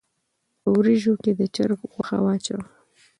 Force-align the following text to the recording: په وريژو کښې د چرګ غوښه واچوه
په 0.61 0.67
وريژو 0.77 1.13
کښې 1.23 1.31
د 1.39 1.41
چرګ 1.55 1.79
غوښه 1.91 2.17
واچوه 2.23 2.63